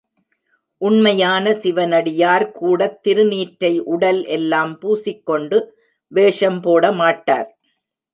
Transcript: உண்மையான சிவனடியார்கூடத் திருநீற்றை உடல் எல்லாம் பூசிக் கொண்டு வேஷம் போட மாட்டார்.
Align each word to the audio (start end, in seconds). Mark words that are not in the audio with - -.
உண்மையான 0.81 1.51
சிவனடியார்கூடத் 1.51 2.97
திருநீற்றை 3.03 3.71
உடல் 3.85 4.21
எல்லாம் 4.25 4.79
பூசிக் 4.79 5.25
கொண்டு 5.25 5.59
வேஷம் 6.11 6.59
போட 6.61 6.91
மாட்டார். 6.91 7.49